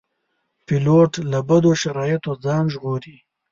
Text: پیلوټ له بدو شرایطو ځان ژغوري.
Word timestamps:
پیلوټ 0.65 1.11
له 1.31 1.39
بدو 1.47 1.71
شرایطو 1.81 2.31
ځان 2.43 2.63
ژغوري. 2.73 3.17